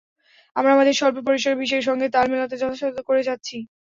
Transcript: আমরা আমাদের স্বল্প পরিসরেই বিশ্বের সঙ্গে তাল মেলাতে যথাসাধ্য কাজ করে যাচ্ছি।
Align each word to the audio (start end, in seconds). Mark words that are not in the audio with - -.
আমরা 0.55 0.71
আমাদের 0.73 0.97
স্বল্প 0.99 1.17
পরিসরেই 1.27 1.59
বিশ্বের 1.61 1.87
সঙ্গে 1.89 2.07
তাল 2.09 2.25
মেলাতে 2.31 2.55
যথাসাধ্য 2.57 2.97
কাজ 2.97 3.07
করে 3.09 3.21
যাচ্ছি। 3.27 3.57